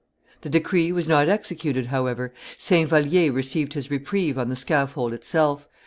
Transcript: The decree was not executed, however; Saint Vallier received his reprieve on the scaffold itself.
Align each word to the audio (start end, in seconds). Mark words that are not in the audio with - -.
The 0.41 0.49
decree 0.49 0.91
was 0.91 1.07
not 1.07 1.29
executed, 1.29 1.85
however; 1.85 2.33
Saint 2.57 2.89
Vallier 2.89 3.31
received 3.31 3.73
his 3.73 3.91
reprieve 3.91 4.35
on 4.35 4.49
the 4.49 4.55
scaffold 4.55 5.13
itself. 5.13 5.67